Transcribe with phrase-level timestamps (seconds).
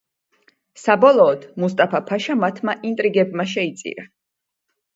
[0.83, 4.11] საბოლოოდ, მუსტაფა ფაშა მათმა ინტრიგებმა შეიწირა.